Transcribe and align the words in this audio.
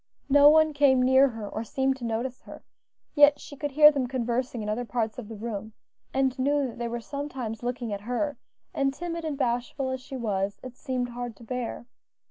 No 0.29 0.49
one 0.49 0.73
came 0.73 0.99
near 1.03 1.27
her 1.27 1.47
or 1.47 1.63
seemed 1.63 1.95
to 1.97 2.03
notice 2.05 2.41
her, 2.41 2.63
yet 3.13 3.39
she 3.39 3.55
could 3.55 3.69
hear 3.69 3.91
them 3.91 4.07
conversing 4.07 4.63
in 4.63 4.67
other 4.67 4.83
parts 4.83 5.19
of 5.19 5.27
the 5.29 5.35
room, 5.35 5.73
and 6.11 6.39
knew 6.39 6.65
that 6.65 6.79
they 6.79 6.87
were 6.87 6.99
sometimes 6.99 7.61
looking 7.61 7.93
at 7.93 8.01
her, 8.01 8.35
and, 8.73 8.95
timid 8.95 9.23
and 9.23 9.37
bashful 9.37 9.91
as 9.91 10.01
she 10.01 10.17
was, 10.17 10.59
it 10.63 10.75
seemed 10.75 11.09
hard 11.09 11.35
to 11.35 11.43
bear. 11.43 11.85